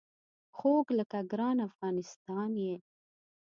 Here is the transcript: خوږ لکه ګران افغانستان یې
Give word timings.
خوږ 0.57 0.85
لکه 0.99 1.19
ګران 1.31 1.57
افغانستان 1.69 2.51
یې 2.65 2.75